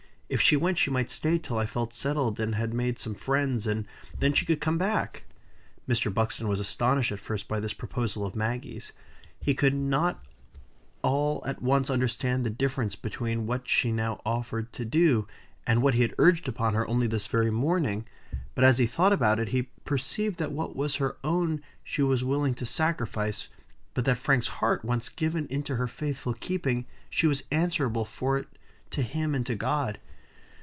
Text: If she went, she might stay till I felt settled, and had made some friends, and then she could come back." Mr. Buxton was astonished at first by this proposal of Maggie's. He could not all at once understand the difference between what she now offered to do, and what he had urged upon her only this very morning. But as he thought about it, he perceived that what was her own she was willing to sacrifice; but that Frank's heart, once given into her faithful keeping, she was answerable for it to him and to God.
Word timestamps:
If 0.33 0.39
she 0.39 0.55
went, 0.55 0.77
she 0.77 0.89
might 0.89 1.09
stay 1.11 1.37
till 1.37 1.57
I 1.57 1.65
felt 1.65 1.93
settled, 1.93 2.39
and 2.39 2.55
had 2.55 2.73
made 2.73 2.97
some 2.99 3.15
friends, 3.15 3.67
and 3.67 3.85
then 4.17 4.31
she 4.31 4.45
could 4.45 4.61
come 4.61 4.77
back." 4.77 5.25
Mr. 5.89 6.11
Buxton 6.13 6.47
was 6.47 6.61
astonished 6.61 7.11
at 7.11 7.19
first 7.19 7.49
by 7.49 7.59
this 7.59 7.73
proposal 7.73 8.25
of 8.25 8.33
Maggie's. 8.33 8.93
He 9.41 9.53
could 9.53 9.73
not 9.75 10.23
all 11.01 11.43
at 11.45 11.61
once 11.61 11.89
understand 11.89 12.45
the 12.45 12.49
difference 12.49 12.95
between 12.95 13.45
what 13.45 13.67
she 13.67 13.91
now 13.91 14.21
offered 14.25 14.71
to 14.71 14.85
do, 14.85 15.27
and 15.67 15.81
what 15.81 15.95
he 15.95 16.01
had 16.01 16.15
urged 16.17 16.47
upon 16.47 16.75
her 16.75 16.87
only 16.87 17.07
this 17.07 17.27
very 17.27 17.51
morning. 17.51 18.05
But 18.55 18.63
as 18.63 18.77
he 18.77 18.87
thought 18.87 19.11
about 19.11 19.37
it, 19.37 19.49
he 19.49 19.63
perceived 19.83 20.39
that 20.39 20.53
what 20.53 20.77
was 20.77 20.95
her 20.95 21.17
own 21.25 21.61
she 21.83 22.01
was 22.03 22.23
willing 22.23 22.53
to 22.53 22.65
sacrifice; 22.65 23.49
but 23.93 24.05
that 24.05 24.17
Frank's 24.17 24.47
heart, 24.61 24.85
once 24.85 25.09
given 25.09 25.45
into 25.47 25.75
her 25.75 25.87
faithful 25.89 26.33
keeping, 26.35 26.85
she 27.09 27.27
was 27.27 27.43
answerable 27.51 28.05
for 28.05 28.37
it 28.37 28.47
to 28.91 29.01
him 29.01 29.35
and 29.35 29.45
to 29.45 29.55
God. 29.55 29.99